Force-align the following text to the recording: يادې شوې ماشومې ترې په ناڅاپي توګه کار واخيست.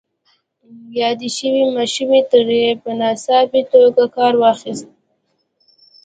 يادې 0.99 1.29
شوې 1.37 1.63
ماشومې 1.75 2.21
ترې 2.31 2.63
په 2.81 2.91
ناڅاپي 2.99 3.61
توګه 3.73 4.03
کار 4.15 4.33
واخيست. 4.41 4.87